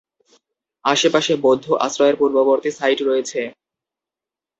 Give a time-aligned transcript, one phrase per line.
[0.85, 3.41] আশেপাশে বৌদ্ধ আশ্রয়ের পূর্ববর্তী সাইট রয়েছে।